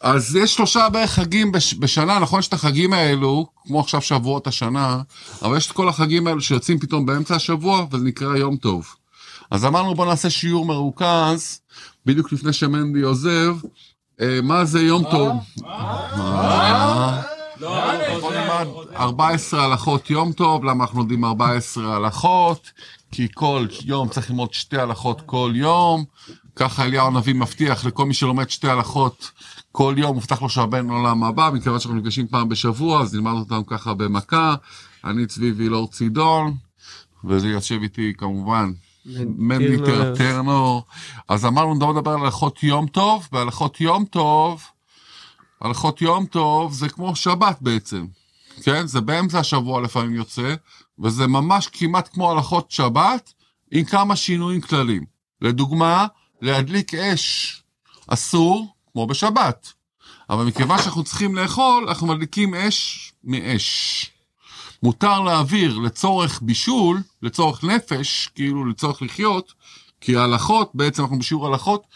אז 0.00 0.36
יש 0.36 0.54
שלושה 0.54 0.88
בערך 0.88 1.10
חגים 1.10 1.52
בש, 1.52 1.74
בשנה, 1.74 2.18
נכון 2.18 2.42
שאת 2.42 2.52
החגים 2.52 2.92
האלו, 2.92 3.46
כמו 3.66 3.80
עכשיו 3.80 4.02
שבועות 4.02 4.46
השנה, 4.46 5.02
אבל 5.42 5.56
יש 5.56 5.66
את 5.66 5.72
כל 5.72 5.88
החגים 5.88 6.26
האלו 6.26 6.40
שיוצאים 6.40 6.78
פתאום 6.78 7.06
באמצע 7.06 7.34
השבוע, 7.34 7.86
וזה 7.90 8.04
נקרא 8.04 8.36
יום 8.36 8.56
טוב. 8.56 8.94
אז 9.50 9.64
אמרנו 9.64 9.94
בוא 9.94 10.06
נעשה 10.06 10.30
שיעור 10.30 10.66
מרוכז, 10.66 11.60
בדיוק 12.06 12.32
לפני 12.32 12.52
שמנדי 12.52 13.00
עוזב, 13.00 13.56
אה, 14.20 14.38
מה 14.42 14.64
זה 14.64 14.80
יום 14.80 15.04
טוב? 15.10 15.32
מה? 15.56 17.22
בוא 18.20 18.32
נלמד 18.32 18.66
14 18.96 19.64
הלכות 19.64 20.10
יום 20.10 20.32
טוב, 20.32 20.64
למה 20.64 20.84
אנחנו 20.84 20.98
לומדים 20.98 21.24
14 21.24 21.96
הלכות? 21.96 22.70
כי 23.12 23.28
כל 23.34 23.66
יום 23.84 24.08
צריך 24.08 24.30
ללמוד 24.30 24.54
שתי 24.54 24.78
הלכות 24.78 25.20
כל 25.26 25.52
יום, 25.54 26.04
ככה 26.60 26.84
אליהו 26.84 27.06
הנביא 27.06 27.34
מבטיח 27.34 27.84
לכל 27.84 28.06
מי 28.06 28.14
שלומד 28.14 28.50
שתי 28.50 28.68
הלכות 28.68 29.30
כל 29.72 29.94
יום, 29.96 30.14
מובטח 30.14 30.42
לו 30.42 30.48
שהבן 30.48 30.86
לעולם 30.86 31.24
הבא, 31.24 31.50
מכיוון 31.54 31.80
שאנחנו 31.80 31.98
נפגשים 31.98 32.28
פעם 32.28 32.48
בשבוע, 32.48 33.02
אז 33.02 33.14
נלמד 33.14 33.32
אותם 33.32 33.62
ככה 33.66 33.94
במכה. 33.94 34.54
אני 35.04 35.26
צבי 35.26 35.52
וילור 35.52 35.88
צידון, 35.90 36.54
וזה 37.24 37.48
יושב 37.48 37.82
איתי 37.82 38.12
כמובן 38.18 38.72
מנדי 39.36 39.76
טרטרנו. 39.76 40.82
אז 41.28 41.46
אמרנו, 41.46 41.74
נדבר 41.74 41.92
לדבר 41.92 42.10
על 42.10 42.20
הלכות 42.20 42.62
יום 42.62 42.86
טוב, 42.86 43.28
והלכות 43.32 43.80
יום 43.80 44.04
טוב, 44.04 44.62
הלכות 45.60 46.02
יום 46.02 46.26
טוב 46.26 46.72
זה 46.72 46.88
כמו 46.88 47.16
שבת 47.16 47.58
בעצם, 47.60 48.06
כן? 48.62 48.86
זה 48.86 49.00
באמצע 49.00 49.38
השבוע 49.38 49.80
לפעמים 49.80 50.14
יוצא, 50.14 50.54
וזה 50.98 51.26
ממש 51.26 51.68
כמעט 51.72 52.08
כמו 52.12 52.30
הלכות 52.30 52.70
שבת, 52.70 53.32
עם 53.70 53.84
כמה 53.84 54.16
שינויים 54.16 54.60
כלליים. 54.60 55.04
לדוגמה, 55.42 56.06
להדליק 56.42 56.94
אש 56.94 57.62
אסור, 58.06 58.74
כמו 58.92 59.06
בשבת. 59.06 59.72
אבל 60.30 60.44
מכיוון 60.44 60.78
שאנחנו 60.82 61.04
צריכים 61.04 61.36
לאכול, 61.36 61.84
אנחנו 61.88 62.06
מדליקים 62.06 62.54
אש 62.54 63.12
מאש. 63.24 64.10
מותר 64.82 65.20
להעביר 65.20 65.78
לצורך 65.78 66.38
בישול, 66.42 67.00
לצורך 67.22 67.64
נפש, 67.64 68.28
כאילו 68.34 68.64
לצורך 68.64 69.02
לחיות, 69.02 69.52
כי 70.00 70.16
ההלכות, 70.16 70.70
בעצם 70.74 71.02
אנחנו 71.02 71.18
בשיעור 71.18 71.46
הלכות, 71.46 71.86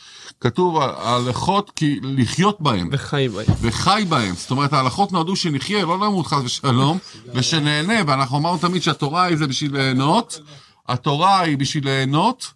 כתוב 0.40 0.78
הלכות 0.80 1.70
כי 1.76 2.00
לחיות 2.02 2.60
בהם. 2.60 2.88
וחי 2.92 3.28
בהם. 3.28 3.46
וחי 3.60 4.04
בהם. 4.08 4.34
זאת 4.34 4.50
אומרת, 4.50 4.72
ההלכות 4.72 5.12
נועדו 5.12 5.36
שנחיה, 5.36 5.84
לא 5.84 5.96
נמות 5.96 6.26
חס 6.26 6.42
ושלום, 6.44 6.98
ושנהנה, 7.34 7.94
ואנחנו 8.06 8.38
אמרנו 8.38 8.58
תמיד 8.58 8.82
שהתורה 8.82 9.22
היא 9.22 9.36
זה 9.36 9.46
בשביל 9.46 9.76
ליהנות, 9.76 10.40
התורה 10.88 11.40
היא 11.40 11.58
בשביל 11.58 11.84
ליהנות, 11.84 12.52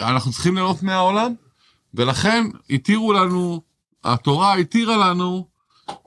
אנחנו 0.00 0.32
צריכים 0.32 0.54
ליהנות 0.54 0.82
מהעולם, 0.82 1.34
ולכן 1.94 2.44
התירו 2.70 3.12
לנו, 3.12 3.62
התורה 4.04 4.54
התירה 4.54 4.96
לנו 4.96 5.46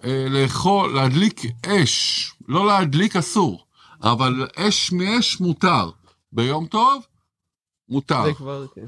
אה, 0.04 0.26
לאכול, 0.30 0.96
להדליק 0.96 1.42
אש, 1.66 2.32
לא 2.48 2.68
להדליק 2.68 3.16
אסור, 3.16 3.66
אבל 4.04 4.48
אש 4.56 4.92
מאש 4.92 5.40
מותר. 5.40 5.90
ביום 6.32 6.66
טוב, 6.66 7.06
מותר. 7.90 8.26
זה 8.26 8.34
כבר, 8.34 8.68
כן. 8.76 8.86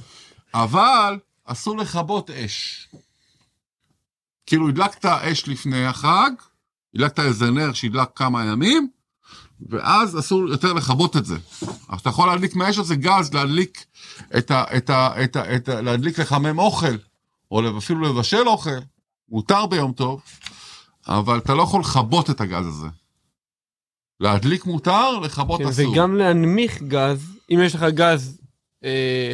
אבל 0.54 1.20
אסור 1.46 1.78
לכבות 1.78 2.30
אש. 2.30 2.88
כאילו 4.46 4.70
הדלקת 4.70 5.06
אש 5.06 5.48
לפני 5.48 5.86
החג, 5.86 6.32
הדלקת 6.96 7.20
איזה 7.20 7.52
נר 7.52 7.74
שהדלק 7.74 8.08
כמה 8.16 8.46
ימים, 8.46 8.90
ואז 9.70 10.20
אסור 10.20 10.50
יותר 10.50 10.74
לכבות 10.74 11.18
את 11.18 11.26
זה. 11.26 11.36
אז 11.90 12.00
אתה 12.00 12.10
יכול 12.10 12.28
להדליק 12.28 12.56
מהאש 12.56 12.78
הזה 12.78 12.96
גז, 12.96 13.34
להדליק 13.34 13.86
את 14.38 14.52
ה... 14.52 14.64
את 14.78 14.90
ה, 14.90 15.24
את 15.24 15.36
ה, 15.36 15.56
את 15.56 15.70
ה 15.70 15.82
להדליק 15.82 16.20
לחמם 16.20 16.60
אוכל, 16.60 16.96
או 17.52 17.78
אפילו 17.78 18.02
לבשל 18.02 18.48
אוכל, 18.48 18.80
מותר 19.30 19.66
ביום 19.66 19.92
טוב, 19.92 20.22
אבל 21.08 21.38
אתה 21.38 21.54
לא 21.54 21.64
יכול 21.64 21.82
לכבות 21.82 22.30
את 22.30 22.42
הגז 22.42 22.68
הזה. 22.68 22.88
להדליק 24.20 24.66
מותר, 24.66 25.20
לכבות 25.20 25.62
כן, 25.62 25.68
אסור. 25.68 25.92
וגם 25.92 26.16
להנמיך 26.16 26.82
גז, 26.82 27.32
אם 27.52 27.60
יש 27.64 27.76
לך 27.76 27.84
גז 27.84 28.42
אה, 28.84 29.34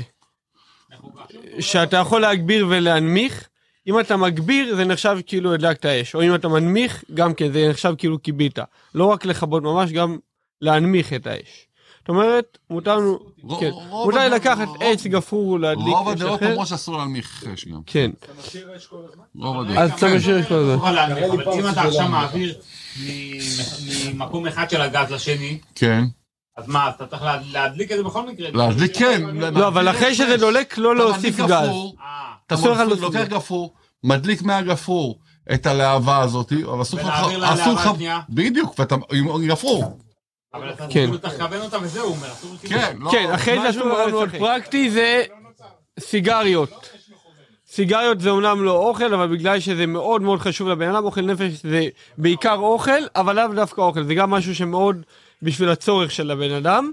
שאתה 1.60 1.98
יכול 1.98 2.22
להגביר 2.22 2.68
ולהנמיך, 2.70 3.48
אם 3.88 4.00
אתה 4.00 4.18
מגביר 4.18 4.76
זה 4.76 4.86
נחשב 4.86 5.18
כאילו 5.28 5.54
הדלקת 5.54 5.86
אש, 5.86 6.16
או 6.16 6.22
אם 6.24 6.36
אתה 6.36 6.48
מנמיך 6.48 7.04
גם 7.14 7.34
כן 7.34 7.52
זה 7.52 7.68
נחשב 7.70 7.94
כאילו 7.98 8.24
כיבית. 8.24 8.60
לא 8.96 9.06
רק 9.06 9.26
לכבות 9.26 9.64
ממש, 9.64 9.92
גם 9.92 10.18
להנמיך 10.62 11.14
את 11.14 11.28
האש. 11.28 11.68
זאת 12.00 12.10
אומרת, 12.10 12.58
מותר 12.70 12.96
לנו, 12.98 13.20
רוב- 13.44 13.60
כן, 13.60 13.70
רוב 13.70 14.06
מותר 14.12 14.20
הדעות- 14.20 14.42
לקחת 14.42 14.68
רוב- 14.68 14.84
עץ 14.84 15.08
גפרור 15.08 15.60
להדליק 15.60 15.88
רוב 15.88 16.08
אש 16.08 16.14
הדעות 16.22 16.40
אחר. 16.40 16.50
אומרות 16.52 16.68
שאסור 16.68 16.98
להנמיך 16.98 17.44
אש 17.54 17.66
גם. 17.68 17.80
כן, 17.86 18.12
רוב 19.36 19.60
הדעות. 19.62 19.78
אז 19.78 19.92
אתה 19.92 20.08
משאיר 20.16 20.40
את 20.40 20.48
כל 20.48 20.92
להנמיך, 20.92 21.24
אבל 21.24 21.54
אם 21.54 21.70
אתה 21.70 21.82
עכשיו 21.82 22.08
מעביר 22.10 22.54
ממקום 24.14 24.48
אחד 24.48 24.70
של 24.70 24.82
הגז 24.82 25.12
לשני, 25.12 25.58
כן. 25.76 26.04
אז 26.58 26.68
מה, 26.68 26.90
אתה 26.90 27.06
צריך 27.06 27.22
לה- 27.22 27.40
להדליק 27.52 27.92
את 27.92 27.98
זה 27.98 28.04
בכל 28.04 28.26
מקרה. 28.30 28.50
להדליק, 28.54 28.98
כן. 28.98 29.22
לא, 29.54 29.68
אבל 29.68 29.90
אחרי 29.90 30.16
שזה 30.16 30.38
דולק, 30.38 30.78
לא 30.78 30.96
להוסיף 30.96 31.36
אתה 31.36 31.44
גז. 31.48 31.70
אתה 32.54 32.62
אסור 32.62 33.06
לוקח. 33.08 33.20
גפרור, 33.30 33.74
מדליק 34.04 34.42
מהגפרור 34.42 35.20
את 35.54 35.66
הלהבה 35.66 36.20
הזאתי, 36.20 36.64
אבל 36.64 36.82
אסור 36.82 37.00
לך... 37.00 37.06
ולהעביר 37.06 37.38
ללהבה 37.38 37.62
אסור 37.64 37.74
לך- 37.74 37.88
השנייה? 37.88 38.20
בדיוק, 38.30 38.80
ואתה 38.80 38.96
עם 39.14 39.48
גפרור. 39.48 40.00
אבל 40.54 40.70
אתה 40.70 40.84
כן. 40.84 40.90
כאילו 40.90 41.14
לכוון 41.24 41.62
אותה 41.62 41.78
וזהו, 41.82 42.06
הוא 42.08 42.16
אומר, 42.16 42.28
אסור 42.32 42.52
כן, 42.62 42.96
לא- 43.00 43.12
כן, 43.12 43.32
אחרי 43.36 43.62
זה 43.62 43.70
משהו 43.70 43.86
מאוד 43.88 44.14
לשחק. 44.28 44.40
פרקטי 44.40 44.90
זה 44.92 45.24
סיגריות. 46.00 46.90
סיגריות 47.72 48.20
זה 48.22 48.30
אומנם 48.30 48.64
לא 48.64 48.72
אוכל, 48.78 49.14
אבל 49.14 49.28
בגלל 49.28 49.60
שזה 49.60 49.86
מאוד 49.86 50.22
מאוד 50.22 50.40
חשוב 50.40 50.68
לבן 50.68 50.90
אדם, 50.96 51.06
אוכל 51.06 51.22
נפש 51.22 51.52
זה 51.64 51.88
בעיקר 52.18 52.54
אוכל, 52.56 52.92
אבל 53.16 53.36
לאו 53.36 53.54
דווקא 53.56 53.82
אוכל, 53.82 54.04
זה 54.04 54.14
גם 54.16 54.30
משהו 54.32 54.56
שמאוד 54.56 55.02
בשביל 55.42 55.70
הצורך 55.70 56.12
של 56.12 56.32
הבן 56.32 56.52
אדם. 56.52 56.92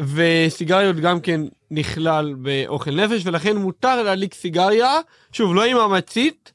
וסיגריות 0.00 0.96
גם 0.96 1.20
כן 1.20 1.40
נכלל 1.70 2.34
באוכל 2.38 2.90
נפש, 2.90 3.26
ולכן 3.26 3.56
מותר 3.56 4.02
להדליק 4.02 4.34
סיגריה, 4.34 4.98
שוב, 5.32 5.54
לא 5.54 5.64
עם 5.64 5.76
המצית, 5.76 6.52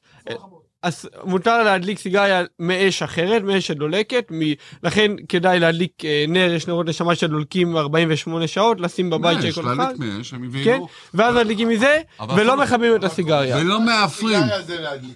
אז 0.82 1.08
מותר 1.24 1.62
להדליק 1.62 1.98
סיגריה 1.98 2.42
מאש 2.58 3.02
אחרת, 3.02 3.42
מאש 3.42 3.66
שדולקת, 3.66 4.32
מ... 4.32 4.40
לכן 4.82 5.12
כדאי 5.28 5.60
להדליק 5.60 6.04
אה, 6.04 6.24
נר, 6.28 6.52
יש 6.52 6.66
נרות 6.66 6.86
נשמה 6.86 7.14
שדולקים 7.14 7.76
48 7.76 8.46
שעות, 8.46 8.80
לשים 8.80 9.10
בבית 9.10 9.38
של 9.42 9.52
כל 9.52 9.60
אחד, 9.60 9.78
להדליק 9.78 9.98
מאש, 10.00 10.32
הם 10.32 10.50
כן, 10.64 10.80
ואז 11.14 11.34
מדליקים 11.34 11.68
מזה, 11.68 12.00
ולא 12.36 12.56
מכבים 12.56 12.96
את 12.96 13.04
הסיגריה. 13.04 13.56
ולא 13.56 13.80
מאפרים. 13.80 14.40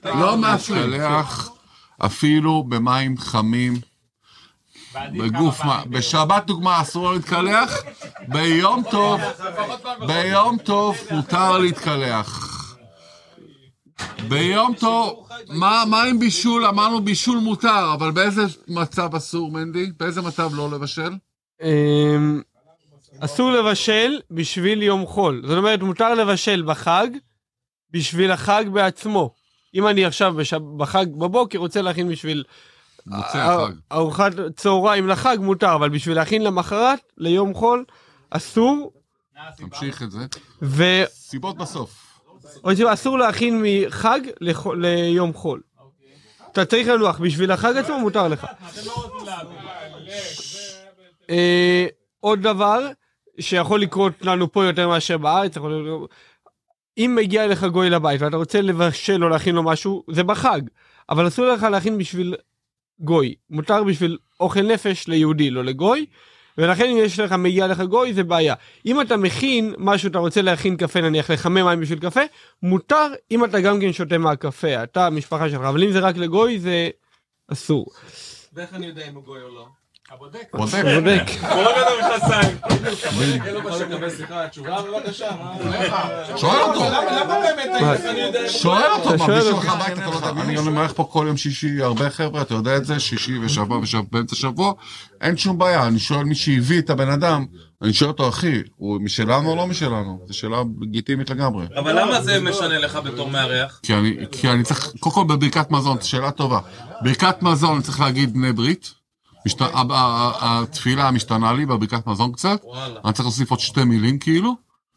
לא 0.04 0.36
מאפרים. 0.36 0.90
להתקלח 0.90 1.50
אפילו 1.98 2.64
במים 2.68 3.18
חמים, 3.18 3.74
בגוף, 4.94 5.64
מה-. 5.64 5.82
בשבת 5.90 6.46
דוגמה 6.46 6.80
אסור 6.80 7.12
להתקלח, 7.12 7.82
ביום 8.28 8.82
טוב, 8.90 9.20
ביום 10.06 10.58
טוב 10.58 10.96
מותר 11.10 11.58
להתקלח. 11.58 12.56
ביום 14.28 14.74
טוב, 14.74 15.28
מה 15.48 15.84
מה 15.86 16.02
עם 16.02 16.18
בישול? 16.18 16.64
אמרנו 16.66 17.00
בישול 17.00 17.38
מותר, 17.38 17.92
אבל 17.94 18.10
באיזה 18.10 18.42
מצב 18.68 19.14
אסור, 19.14 19.52
מנדי? 19.52 19.86
באיזה 19.98 20.22
מצב 20.22 20.50
לא 20.54 20.70
לבשל? 20.70 21.10
אמ, 21.62 22.42
אסור 23.20 23.52
לבשל 23.52 24.20
בשביל 24.30 24.82
יום 24.82 25.06
חול. 25.06 25.42
זאת 25.46 25.58
אומרת, 25.58 25.82
מותר 25.82 26.14
לבשל 26.14 26.62
בחג 26.62 27.06
בשביל 27.90 28.30
החג 28.30 28.64
בעצמו. 28.72 29.34
אם 29.74 29.86
אני 29.86 30.04
עכשיו 30.04 30.34
בש... 30.34 30.54
בחג 30.54 31.06
בבוקר 31.18 31.58
רוצה 31.58 31.82
להכין 31.82 32.08
בשביל. 32.08 32.44
ארוחת 33.92 34.32
צהריים 34.56 35.08
לחג 35.08 35.36
מותר, 35.40 35.74
אבל 35.74 35.88
בשביל 35.88 36.16
להכין 36.16 36.44
למחרת, 36.44 36.98
ליום 37.18 37.54
חול, 37.54 37.84
אסור, 38.30 38.92
תמשיך 39.56 40.02
את 40.02 40.10
זה. 40.10 40.26
ו... 40.62 40.84
סיבות 41.06 41.56
בסוף. 41.58 42.10
או 42.64 42.76
שאסור 42.76 43.18
להכין 43.18 43.62
מחג. 43.64 44.20
ליום 44.74 45.32
חול. 45.32 45.60
אתה 46.52 46.64
צריך 46.64 46.88
לנוח, 46.88 47.18
בשביל 47.18 47.52
החג 47.52 47.76
עצמו 47.76 48.00
מותר 48.00 48.28
לך. 48.28 48.46
אה, 51.30 51.86
עוד 52.20 52.42
דבר 52.42 52.88
שיכול 53.40 53.80
לקרות 53.80 54.12
לנו 54.20 54.52
פה 54.52 54.64
יותר 54.64 54.88
מאשר 54.88 55.18
בארץ. 55.18 55.54
אם 56.98 57.14
מגיע 57.18 57.44
אליך 57.44 57.64
גוי 57.64 57.90
לבית 57.90 58.22
ואתה 58.22 58.36
רוצה 58.36 58.60
לבשל 58.60 59.24
או 59.24 59.28
להכין 59.28 59.54
לו 59.54 59.62
משהו, 59.62 60.04
זה 60.10 60.24
בחג, 60.24 60.60
אבל 61.08 61.28
אסור 61.28 61.46
לך 61.46 61.62
להכין 61.62 61.98
בשביל 61.98 62.34
גוי. 63.00 63.34
מותר 63.50 63.84
בשביל 63.84 64.18
אוכל 64.40 64.62
נפש 64.62 65.08
ליהודי, 65.08 65.50
לא 65.50 65.64
לגוי, 65.64 66.06
ולכן 66.58 66.84
אם 66.84 66.96
יש 66.96 67.20
לך, 67.20 67.32
מגיע 67.32 67.66
לך 67.66 67.80
גוי, 67.80 68.14
זה 68.14 68.24
בעיה. 68.24 68.54
אם 68.86 69.00
אתה 69.00 69.16
מכין 69.16 69.74
משהו, 69.78 70.08
אתה 70.08 70.18
רוצה 70.18 70.42
להכין 70.42 70.76
קפה, 70.76 71.00
נניח 71.00 71.30
לחמם 71.30 71.64
מים 71.64 71.80
בשביל 71.80 71.98
קפה, 71.98 72.20
מותר 72.62 73.06
אם 73.30 73.44
אתה 73.44 73.60
גם 73.60 73.80
כן 73.80 73.92
שותה 73.92 74.18
מהקפה, 74.18 74.82
אתה, 74.82 75.06
המשפחה 75.06 75.50
שלך, 75.50 75.60
אבל 75.60 75.84
אם 75.84 75.92
זה 75.92 76.00
רק 76.00 76.16
לגוי, 76.16 76.58
זה 76.58 76.88
אסור. 77.52 77.86
ואיך 78.52 78.74
אני 78.74 78.86
יודע 78.86 79.08
אם 79.08 79.14
הוא 79.14 79.24
גוי 79.24 79.42
או 79.42 79.48
לא? 79.48 79.79
הבודק. 80.10 80.48
בודק. 80.52 80.82
בודק. 80.84 81.22
שואל 86.36 86.60
אותו. 86.62 86.80
שואל 88.48 88.90
אותו, 88.92 89.18
שואל 89.18 89.40
אותו. 89.40 89.50
הולך 89.50 89.68
הביתה, 89.68 89.92
אתה 89.92 90.10
לא 90.10 90.40
יודע, 90.40 90.60
אני 90.60 90.70
מערכת 90.70 90.96
פה 90.96 91.08
כל 91.12 91.24
יום 91.28 91.36
שישי, 91.36 91.82
הרבה 91.82 92.10
חבר'ה, 92.10 92.42
אתה 92.42 92.54
יודע 92.54 92.76
את 92.76 92.84
זה, 92.84 93.00
שישי 93.00 93.38
ושבוע 93.38 93.80
ובאמצע 93.92 94.36
שבוע, 94.36 94.72
אין 95.20 95.36
שום 95.36 95.58
בעיה, 95.58 95.86
אני 95.86 95.98
שואל 95.98 96.24
מי 96.24 96.34
שהביא 96.34 96.78
את 96.78 96.90
הבן 96.90 97.10
אדם, 97.10 97.46
אני 97.82 97.92
שואל 97.92 98.10
אותו, 98.10 98.28
אחי, 98.28 98.62
הוא 98.76 99.00
משלנו 99.00 99.50
או 99.50 99.56
לא 99.56 99.66
משלנו? 99.66 100.20
זו 100.26 100.34
שאלה 100.38 100.56
לגיטימית 100.80 101.30
לגמרי. 101.30 101.66
אבל 101.76 102.00
למה 102.00 102.20
זה 102.20 102.40
משנה 102.40 102.78
לך 102.78 102.96
בתור 102.96 103.30
מארח? 103.30 103.80
כי 103.82 103.94
אני, 103.94 104.16
כי 104.32 104.48
אני 104.48 104.62
צריך, 104.62 104.92
קודם 105.00 105.14
כל 105.14 105.24
בברכת 105.34 105.70
מזון, 105.70 105.96
זו 106.00 106.08
שאלה 106.08 106.30
טובה. 106.30 106.58
ברכת 107.00 107.42
מזון, 107.42 107.74
אני 107.74 107.82
צריך 107.82 108.00
להגיד 108.00 108.34
בני 108.34 108.52
ברית. 108.52 108.99
משת, 109.46 109.60
התפילה 110.40 111.10
משתנה 111.10 111.52
לי 111.52 111.66
בברכת 111.66 112.06
מזון 112.06 112.32
קצת. 112.32 112.60
וואלה. 112.64 113.00
אני 113.04 113.12
צריך 113.12 113.26
להוסיף 113.26 113.50
עוד 113.50 113.60
שתי 113.60 113.84
מילים 113.84 114.18
כאילו, 114.18 114.54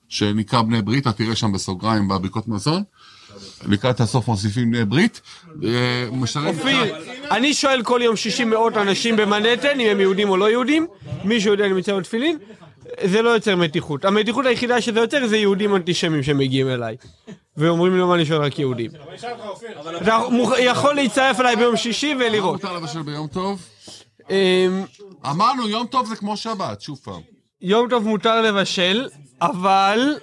שנקרא 0.10 0.62
בני 0.62 0.82
ברית, 0.82 1.08
אתה 1.08 1.12
תראה 1.12 1.36
שם 1.36 1.52
בסוגריים 1.52 2.08
בברכות 2.08 2.48
מזון. 2.48 2.84
לקראת 3.66 4.00
הסוף 4.00 4.28
מוסיפים 4.28 4.72
בני 4.72 4.86
ברית. 4.86 5.22
אה, 5.64 6.08
אופיר, 6.48 6.96
אני 7.32 7.54
שואל 7.54 7.84
כל 7.84 8.00
יום 8.04 8.16
שישי 8.16 8.44
מאות 8.44 8.78
אנשים 8.78 9.16
במנהטן 9.16 9.80
אם 9.80 9.90
הם 9.92 10.00
יהודים 10.00 10.30
או 10.30 10.38
לא 10.38 10.50
יהודים, 10.50 10.88
מישהו 11.24 11.52
יודע 11.52 11.66
אני 11.66 11.74
מצייר 11.74 12.02
תפילין, 12.02 12.38
זה 13.04 13.22
לא 13.22 13.30
יוצר 13.30 13.56
מתיחות. 13.56 14.06
המתיחות 14.06 14.46
היחידה 14.46 14.82
שזה 14.82 15.00
יוצר 15.00 15.28
זה 15.28 15.38
יהודים 15.38 15.76
אנטישמים 15.76 16.24
שמגיעים 16.24 16.70
אליי. 16.70 16.96
ואומרים 17.58 17.94
לי 17.94 18.00
למה 18.00 18.16
אני 18.16 18.26
שואל 18.26 18.42
רק 18.42 18.60
יהודים. 18.60 18.92
אתה 20.02 20.20
יכול 20.60 20.96
להצטרף 20.96 21.40
אליי 21.40 21.56
ביום 21.56 21.78
שישי 21.78 22.14
מה 22.14 22.26
ולראות. 22.26 22.64
מותר 22.64 22.78
לבשל 22.78 23.02
ביום 23.02 23.28
טוב? 23.28 23.62
אמ, 24.30 24.84
אמרנו, 25.26 25.70
יום 25.70 25.88
טוב 25.88 26.06
זה 26.06 26.16
כמו 26.16 26.38
שבת, 26.38 26.82
שוב 26.82 27.00
פעם. 27.04 27.22
יום 27.62 27.90
טוב 27.90 28.08
מותר 28.08 28.42
לבשל, 28.42 29.10
אבל... 29.42 30.16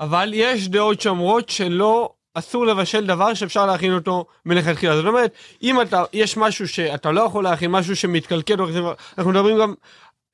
אבל 0.00 0.30
יש 0.34 0.68
דעות 0.68 1.00
שאומרות 1.00 1.48
שלא... 1.48 2.10
אסור 2.34 2.66
לבשל 2.66 3.06
דבר 3.06 3.34
שאפשר 3.34 3.66
להכין 3.66 3.94
אותו 3.94 4.26
מלכתחילה. 4.46 4.96
זאת 4.96 5.06
אומרת, 5.06 5.32
אם 5.62 5.82
אתה, 5.82 6.04
יש 6.12 6.36
משהו 6.36 6.68
שאתה 6.68 7.12
לא 7.12 7.20
יכול 7.20 7.44
להכין, 7.44 7.70
משהו 7.70 7.96
שמתקלקל, 7.96 8.54
אנחנו 9.18 9.30
מדברים 9.30 9.58
גם 9.58 9.74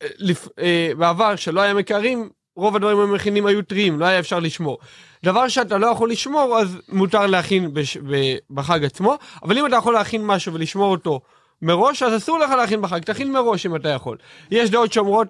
אה, 0.03 0.09
לפ, 0.19 0.49
אה, 0.59 0.93
בעבר, 0.99 1.37
שלא 1.37 1.61
היה 1.61 1.75
מקרים, 1.75 2.31
רוב 2.57 2.77
הדברים 2.77 2.99
המכינים 2.99 3.47
היו 3.47 3.63
טריים, 3.63 4.01
לא 4.01 4.05
היה 4.05 4.19
אפשר 4.19 4.39
לשמור. 4.41 4.79
דבר 5.25 5.49
שאתה 5.49 5.79
לא 5.79 5.87
יכול 5.87 6.11
לשמור, 6.11 6.59
אז 6.59 6.79
מותר 6.89 7.27
להכין 7.27 7.75
בש, 7.75 7.97
ב, 7.97 8.37
בחג 8.51 8.85
עצמו, 8.85 9.17
אבל 9.43 9.59
אם 9.59 9.67
אתה 9.67 9.77
יכול 9.77 9.95
להכין 9.95 10.27
משהו 10.27 10.55
ולשמור 10.55 10.91
אותו 10.91 11.21
מראש, 11.65 12.03
אז 12.03 12.17
אסור 12.17 12.39
לך 12.39 12.51
להכין 12.51 12.83
בחג, 12.83 13.01
תכין 13.01 13.33
מראש 13.33 13.67
אם 13.67 13.77
אתה 13.77 13.89
יכול. 13.89 14.17
יש 14.51 14.71
דעות 14.71 14.93
שאומרות, 14.93 15.29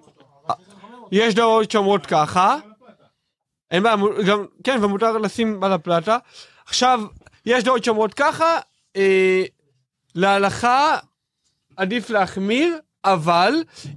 יש 1.11 1.35
דעות 1.35 1.71
שאומרות 1.71 2.05
ככה, 2.05 2.57
אין 3.71 3.83
בעיה, 3.83 3.95
גם, 4.27 4.45
כן, 4.63 4.83
ומותר 4.83 5.17
לשים 5.17 5.63
על 5.63 5.73
הפלטה. 5.73 6.17
עכשיו, 6.65 7.01
יש 7.45 7.63
דעות 7.63 7.83
שאומרות 7.83 8.13
ככה, 8.13 8.59
אה, 8.95 9.43
להלכה 10.15 10.97
עדיף 11.77 12.09
להחמיר, 12.09 12.77
אבל 13.05 13.53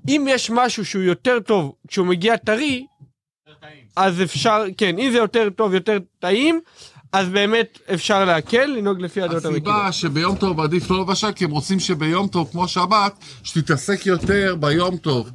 אם 0.08 0.26
יש 0.29 0.50
משהו 0.50 0.84
שהוא 0.84 1.02
יותר 1.02 1.41
טוב 1.41 1.75
כשהוא 1.88 2.06
מגיע 2.06 2.37
טרי, 2.37 2.87
אז 3.96 4.23
אפשר, 4.23 4.64
כן, 4.76 4.99
אם 4.99 5.11
זה 5.12 5.19
יותר 5.19 5.50
טוב, 5.50 5.75
יותר 5.75 5.99
טעים, 6.19 6.61
אז 7.12 7.28
באמת 7.28 7.78
אפשר 7.94 8.25
להקל, 8.25 8.64
לנהוג 8.66 9.00
לפי 9.00 9.22
הדעות 9.22 9.44
המקלות. 9.44 9.75
הסיבה 9.76 9.93
שביום 9.93 10.37
טוב 10.37 10.60
עדיף 10.60 10.90
לא 10.90 11.00
לבשל, 11.00 11.32
כי 11.32 11.44
הם 11.44 11.50
רוצים 11.50 11.81
שביום 11.81 12.28
טוב, 12.28 12.49
כמו 12.52 12.69
שבת, 12.69 13.12
שתתעסק 13.43 14.06
יותר 14.06 14.56
ביום 14.60 14.96
טוב. 14.96 15.31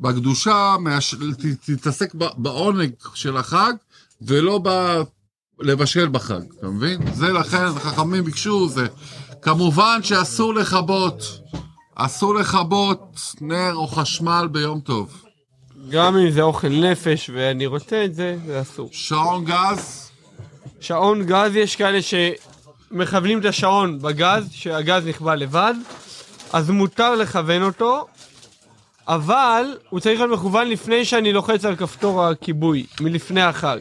בקדושה, 0.00 0.76
מהש- 0.80 1.14
ת- 1.14 1.70
תתעסק 1.70 2.14
ב- 2.14 2.24
בעונג 2.36 2.90
של 3.14 3.36
החג, 3.36 3.72
ולא 4.22 4.60
ב... 4.64 4.68
לבשל 5.60 6.08
בחג, 6.08 6.40
אתה 6.58 6.66
מבין? 6.66 7.00
זה 7.14 7.32
לכן, 7.32 7.66
חכמים 7.78 8.24
ביקשו, 8.24 8.68
זה... 8.68 8.86
כמובן 9.42 10.00
שאסור 10.02 10.54
לכבות, 10.54 11.40
אסור 11.94 12.34
לכבות 12.34 13.18
נר 13.40 13.74
או 13.74 13.86
חשמל 13.88 14.48
ביום 14.52 14.80
טוב. 14.80 15.22
גם 15.90 16.16
אם 16.16 16.30
זה 16.30 16.42
אוכל 16.42 16.68
נפש 16.68 17.30
ואני 17.34 17.66
רוצה 17.66 18.04
את 18.04 18.14
זה, 18.14 18.36
זה 18.46 18.60
אסור. 18.60 18.88
שעון 18.92 19.44
גז, 19.44 20.03
שעון 20.84 21.26
גז, 21.26 21.56
יש 21.56 21.76
כאלה 21.76 21.98
שמכוונים 22.02 23.40
את 23.40 23.44
השעון 23.44 23.98
בגז, 23.98 24.48
שהגז 24.52 25.06
נכבה 25.06 25.34
לבד, 25.34 25.74
אז 26.52 26.70
מותר 26.70 27.14
לכוון 27.14 27.62
אותו, 27.62 28.06
אבל 29.08 29.76
הוא 29.90 30.00
צריך 30.00 30.20
להיות 30.20 30.32
מכוון 30.32 30.68
לפני 30.68 31.04
שאני 31.04 31.32
לוחץ 31.32 31.64
על 31.64 31.76
כפתור 31.76 32.24
הכיבוי, 32.24 32.86
מלפני 33.00 33.42
החג. 33.42 33.78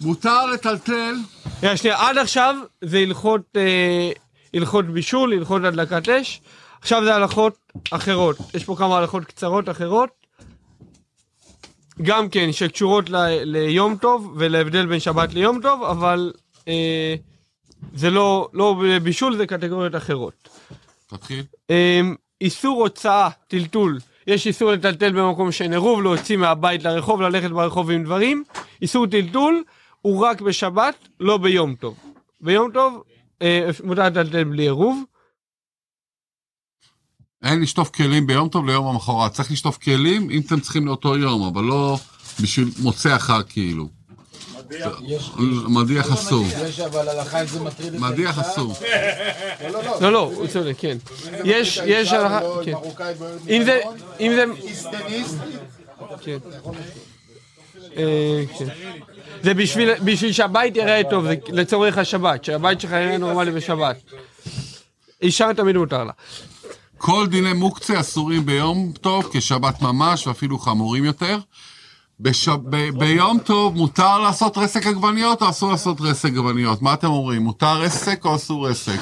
מותר 0.00 0.46
לטלטל, 0.46 1.14
רגע, 1.62 1.76
שנייה, 1.76 2.08
עד 2.08 2.18
עכשיו 2.18 2.56
זה 2.84 2.98
הלכות, 2.98 3.42
אה, 3.56 4.10
הלכות 4.54 4.84
בישול, 4.84 5.32
הלכות 5.32 5.64
הדלקת 5.64 6.08
אש, 6.08 6.40
עכשיו 6.80 7.04
זה 7.04 7.14
הלכות 7.14 7.58
אחרות. 7.90 8.36
יש 8.54 8.64
פה 8.64 8.76
כמה 8.78 8.98
הלכות 8.98 9.24
קצרות 9.24 9.68
אחרות, 9.68 10.25
גם 12.02 12.28
כן, 12.28 12.52
שקשורות 12.52 13.10
ל, 13.10 13.16
ליום 13.44 13.96
טוב 13.96 14.34
ולהבדל 14.36 14.86
בין 14.86 15.00
שבת 15.00 15.34
ליום 15.34 15.60
טוב, 15.62 15.82
אבל 15.82 16.32
אה, 16.68 17.14
זה 17.94 18.10
לא, 18.10 18.48
לא 18.52 18.82
בישול, 19.02 19.36
זה 19.36 19.46
קטגוריות 19.46 19.94
אחרות. 19.94 20.48
תתחיל. 21.06 21.44
אה, 21.70 22.00
איסור 22.40 22.82
הוצאה, 22.82 23.28
טלטול. 23.48 23.98
יש 24.26 24.46
איסור 24.46 24.72
לטלטל 24.72 25.12
במקום 25.12 25.52
שאין 25.52 25.72
עירוב, 25.72 26.02
להוציא 26.02 26.36
מהבית 26.36 26.84
לרחוב, 26.84 27.20
ללכת 27.20 27.50
ברחוב 27.50 27.90
עם 27.90 28.04
דברים. 28.04 28.44
איסור 28.82 29.06
טלטול 29.06 29.64
הוא 30.02 30.26
רק 30.26 30.40
בשבת, 30.40 31.08
לא 31.20 31.36
ביום 31.36 31.74
טוב. 31.74 31.96
ביום 32.40 32.70
טוב 32.72 33.02
אה, 33.42 33.68
מותר 33.84 34.06
לטלטל 34.06 34.44
בלי 34.44 34.62
עירוב. 34.62 35.02
אין 37.44 37.60
לשטוף 37.60 37.90
כלים 37.90 38.26
ביום 38.26 38.48
טוב 38.48 38.66
ליום 38.66 38.86
המחרת. 38.86 39.32
צריך 39.32 39.52
לשטוף 39.52 39.78
כלים 39.78 40.30
אם 40.30 40.40
אתם 40.46 40.60
צריכים 40.60 40.86
לאותו 40.86 41.16
יום, 41.16 41.42
אבל 41.42 41.64
לא 41.64 41.98
בשביל 42.40 42.70
מוצאי 42.78 43.12
החג 43.12 43.42
כאילו. 43.48 43.88
יש, 45.06 45.30
מדיח 45.68 46.12
אסור. 46.12 46.46
יש 46.68 46.80
אבל 46.80 47.08
הלכה 47.08 47.40
אם 47.40 47.46
זה 47.46 47.60
מטריד 47.60 47.94
את 47.94 48.00
מדיח. 48.00 48.38
אסור. 48.38 48.74
לא, 49.62 49.70
לא, 49.70 49.84
לא. 49.84 50.00
לא, 50.00 50.12
לא, 50.12 50.32
הוא 50.34 50.46
צודק, 50.46 50.74
כן. 50.78 50.96
יש, 51.44 51.80
יש 51.86 52.12
הלכה, 52.12 52.40
כן. 52.64 52.72
אם 53.48 53.62
זה. 53.64 53.80
אם 54.20 54.32
זה. 54.34 54.44
כן. 56.20 56.38
אה, 57.96 58.42
כן. 58.58 58.66
זה 59.42 59.54
בשביל, 59.54 59.94
בשביל 60.04 60.32
שהבית 60.32 60.76
יראה 60.76 61.02
טוב, 61.10 61.26
זה 61.26 61.34
לצורך 61.48 61.98
השבת, 61.98 62.44
שהבית 62.44 62.80
שלך 62.80 62.90
יראה 62.90 63.18
נורמלי 63.18 63.50
בשבת. 63.50 63.96
אישה 65.22 65.54
תמיד 65.56 65.76
מותר 65.76 66.04
לה. 66.04 66.12
כל 66.98 67.26
דיני 67.26 67.52
מוקצה 67.52 68.00
אסורים 68.00 68.46
ביום 68.46 68.92
טוב, 69.00 69.28
כשבת 69.32 69.82
ממש, 69.82 70.26
ואפילו 70.26 70.58
חמורים 70.58 71.04
יותר. 71.04 71.38
בש... 72.20 72.48
ב... 72.48 72.98
ביום 72.98 73.38
טוב 73.38 73.76
מותר 73.76 74.18
לעשות 74.18 74.58
רסק 74.58 74.86
עגבניות 74.86 75.42
או 75.42 75.48
אסור 75.48 75.70
לעשות 75.70 76.00
רסק 76.00 76.28
עגבניות? 76.28 76.82
מה 76.82 76.94
אתם 76.94 77.06
אומרים? 77.06 77.42
מותר 77.42 77.80
רסק 77.80 78.24
או 78.24 78.34
אסור 78.36 78.68
רסק? 78.68 79.00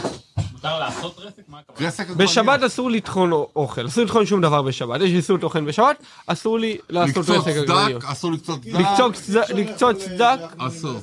מותר 0.52 0.78
לעשות 0.78 1.18
רסק? 1.18 1.42
מה 1.48 1.58
הכוונה? 1.58 1.88
רסק 1.88 2.00
עגבניות. 2.00 2.30
בשבת 2.30 2.62
אסור 2.62 2.90
לטחון 2.90 3.32
אוכל, 3.32 3.86
אסור 3.86 4.04
לטחון 4.04 4.26
שום 4.26 4.40
דבר 4.40 4.62
בשבת. 4.62 5.00
יש 5.00 5.10
איסור 5.10 5.38
טוחן 5.38 5.66
בשבת, 5.66 5.96
אסור 6.26 6.58
לי 6.58 6.76
לעשות 6.90 7.16
לקצוץ 7.16 7.28
רסק 7.36 7.56
עגבניות. 7.56 8.02
צדק, 8.02 8.10
אסור 8.10 8.32
לקצוץ 8.32 8.60
צדק. 8.60 8.74
לקצוץ 8.74 9.28
לקצוץ 9.54 9.96
צדק, 10.04 10.38
אסור. 10.58 10.98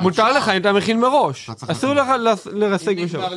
מותר 0.00 0.32
לך 0.32 0.48
אם 0.48 0.60
אתה 0.60 0.72
מכין 0.72 1.00
מראש. 1.00 1.50
אסור 1.68 1.94
לך 1.94 2.06
לרסק 2.52 2.96
בשבת. 2.96 3.30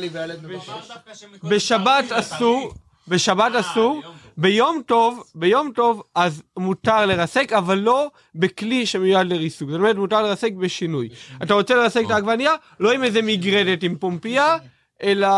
בשבת 1.44 2.12
אסור, 2.12 2.72
בשבת 3.08 3.52
אסור, 3.54 4.02
ביום 4.36 4.82
טוב, 4.86 5.24
ביום 5.34 5.72
טוב, 5.74 6.02
אז 6.14 6.42
מותר 6.56 7.06
לרסק, 7.06 7.52
אבל 7.52 7.78
לא 7.78 8.10
בכלי 8.34 8.86
שמיועד 8.86 9.26
לריסוק. 9.26 9.70
זאת 9.70 9.78
אומרת, 9.78 9.96
מותר 9.96 10.22
לרסק 10.22 10.52
בשינוי. 10.52 11.08
אתה 11.42 11.54
רוצה 11.54 11.74
לרסק 11.74 12.02
את 12.06 12.10
העגבנייה, 12.10 12.52
לא 12.80 12.92
עם 12.92 13.04
איזה 13.04 13.22
מגרדת 13.22 13.82
עם 13.82 13.96
פומפייה, 13.96 14.56
אלא 15.02 15.28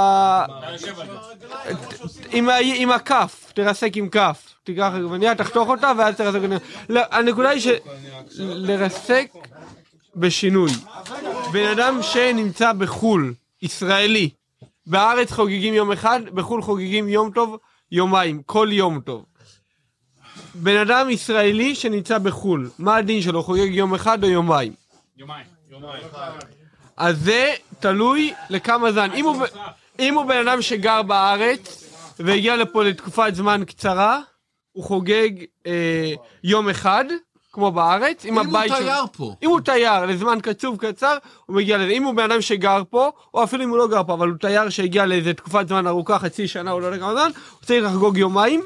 עם, 2.31 2.91
הכף, 2.91 3.53
תרסק 3.55 3.97
עם 3.97 4.09
כף. 4.09 4.55
תיקח 4.65 4.91
עגבנייה, 4.95 5.35
תחתוך 5.35 5.69
אותה, 5.69 5.93
ואז 5.99 6.17
תרסק. 6.17 6.39
לא, 6.89 7.01
הנקודה 7.11 7.49
היא 7.49 7.61
שלרסק 8.31 9.31
בשינוי. 10.17 10.71
בן 11.53 11.67
אדם 11.67 12.03
שנמצא 12.03 12.73
בחו"ל, 12.73 13.35
ישראלי, 13.63 14.31
בארץ 14.87 15.33
חוגגים 15.33 15.75
יום 15.75 15.93
אחד, 15.93 16.21
בחו"ל 16.35 16.63
חוגגים 16.63 17.09
יום 17.09 17.31
טוב, 17.31 17.57
יומיים, 17.93 18.43
כל 18.47 18.69
יום 18.71 19.01
טוב. 19.01 19.25
בן 20.55 20.77
אדם 20.77 21.11
ישראלי 21.11 21.75
שנמצא 21.75 22.19
בחו"ל, 22.19 22.71
מה 22.79 22.97
הדין 22.97 23.23
שלו, 23.23 23.43
חוגג 23.43 23.75
יום 23.75 23.95
אחד 23.95 24.25
או 24.25 24.29
יומיים? 24.29 24.73
יומיים. 25.17 25.47
אז 26.97 27.19
זה 27.19 27.55
תלוי 27.81 28.35
לכמה 28.51 28.93
זמן. 28.93 29.11
אם 29.15 29.25
הוא, 29.25 29.47
אם 29.99 30.15
הוא 30.15 30.25
בן 30.25 30.49
אדם 30.49 30.63
שגר 30.63 31.03
בארץ, 31.03 31.85
והגיע 32.19 32.57
לפה 32.57 32.85
לתקופת 32.85 33.35
זמן 33.35 33.65
קצרה, 33.65 34.21
הוא 34.73 34.85
חוגג 34.85 35.31
אה, 35.67 36.13
יום 36.45 36.69
אחד, 36.69 37.05
כמו 37.57 37.73
בארץ, 37.73 38.25
אם 38.25 38.39
הוא 38.39 38.47
הבית 38.47 38.69
שלו. 38.69 38.79
תייר 38.79 39.05
פה. 39.17 39.35
אם 39.43 39.49
הוא 39.49 39.61
תייר 39.61 40.07
לזמן 40.07 40.39
קצוב 40.43 40.77
קצר, 40.79 41.17
הוא 41.47 41.57
מגיע 41.57 41.79
לזה. 41.79 41.91
אם 41.91 42.03
הוא 42.05 42.15
בן 42.15 42.31
אדם 42.31 42.41
שגר 42.41 42.83
פה, 42.91 43.11
או 43.35 43.45
אפילו 43.45 43.65
אם 43.65 43.71
הוא 43.71 43.79
לא 43.79 43.89
גר 43.89 44.03
פה, 44.07 44.15
אבל 44.15 44.29
הוא 44.29 44.37
תייר 44.39 44.69
שהגיע 44.69 45.07
לאיזה 45.07 45.35
תקופת 45.35 45.69
זמן 45.69 45.87
ארוכה, 45.87 46.19
חצי 46.19 46.49
שנה, 46.49 46.71
הוא 46.71 46.81
לא 46.81 46.87
יודע 46.87 46.99
כמה 46.99 47.13
זמן, 47.13 47.31
הוא 47.51 47.67
צריך 47.67 47.85
לחגוג 47.85 48.17
יומיים. 48.19 48.63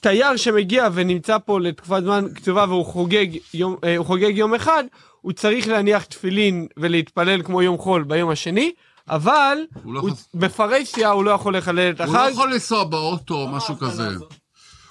תייר 0.00 0.36
שמגיע 0.36 0.88
ונמצא 0.92 1.36
פה 1.38 1.60
לתקופת 1.60 2.02
זמן 2.02 2.24
קצובה 2.34 2.64
והוא 2.68 2.84
חוגג 2.84 3.26
יום, 3.54 3.76
אה, 3.84 3.96
הוא 3.96 4.06
חוגג 4.06 4.36
יום 4.36 4.54
אחד, 4.54 4.84
הוא 5.20 5.32
צריך 5.32 5.68
להניח 5.68 6.04
תפילין 6.04 6.66
ולהתפלל 6.76 7.42
כמו 7.42 7.62
יום 7.62 7.78
חול 7.78 8.02
ביום 8.02 8.30
השני, 8.30 8.72
אבל 9.08 9.58
הוא 9.84 9.94
לא 9.94 10.00
הוא, 10.00 10.10
בפרהסיה 10.34 11.10
הוא 11.10 11.24
לא 11.24 11.30
יכול 11.30 11.56
לחלל 11.56 11.90
את 11.90 12.00
הוא 12.00 12.14
לא 12.14 12.18
החג. 12.18 12.30
יכול 12.32 12.52
לנסוע 12.52 12.84
באוטו 12.84 13.34
או 13.34 13.48
משהו 13.48 13.78
כזה. 13.78 14.08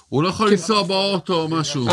הוא 0.09 0.23
לא 0.23 0.27
יכול 0.27 0.51
לנסוע 0.51 0.83
באוטו 0.83 1.41
או 1.41 1.47
משהו. 1.47 1.89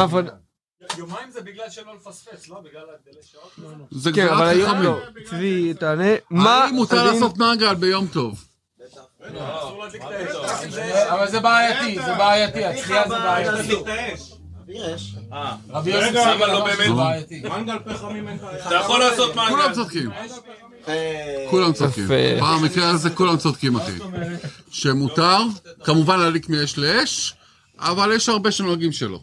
יומיים 0.98 1.30
זה 1.30 1.40
בגלל 1.40 1.70
שלא 1.70 1.94
לפספס, 1.94 2.48
לא? 2.48 2.60
בגלל 2.60 2.82
ההבדלי 2.90 3.22
שעות? 3.32 3.68
זה 3.90 4.12
כן, 4.12 4.28
אבל 4.28 4.46
היום. 4.46 4.82
לא. 4.82 4.98
צבי, 5.30 5.74
תענה. 5.74 6.14
מה 6.30 6.64
האם 6.64 6.74
מותר 6.74 7.04
לעשות 7.12 7.38
נגל 7.38 7.74
ביום 7.74 8.06
טוב? 8.06 8.44
אבל 11.10 11.30
זה 11.30 11.40
בעייתי, 11.40 12.02
זה 12.02 12.14
בעייתי, 12.14 12.64
הצלייה 12.64 13.08
זה 13.08 13.14
בעייתי. 13.14 13.74
האש. 14.74 15.14
רבי 15.70 15.90
יוסף 15.90 16.16
אבל 16.38 16.46
לא 16.46 16.64
באמת. 16.64 16.96
בעייתי. 16.96 17.42
מנגל 17.48 17.78
פחמים 17.84 18.28
אין 18.28 18.38
בעיה. 18.38 18.66
אתה 18.66 18.74
יכול 18.74 19.00
לעשות 19.00 19.34
כולם 19.34 19.52
מעגל. 19.58 19.74
צודקים. 19.74 20.10
כולם 21.50 21.72
צודקים. 21.72 22.08
במקרה 22.40 22.90
הזה 22.90 23.10
כולם 23.10 23.36
צודקים, 23.36 23.76
אחי. 23.76 23.92
שמותר, 24.70 25.38
כמובן 25.84 26.18
להדליק 26.20 26.48
מאש 26.48 26.78
לאש, 26.78 27.34
אבל 27.78 28.12
יש 28.12 28.28
הרבה 28.28 28.50
שנוהגים 28.50 28.92
שלא. 28.92 29.20